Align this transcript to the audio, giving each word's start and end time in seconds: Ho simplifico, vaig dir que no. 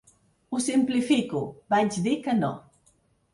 Ho 0.55 0.61
simplifico, 0.67 1.41
vaig 1.75 2.01
dir 2.07 2.15
que 2.25 2.35
no. 2.41 2.51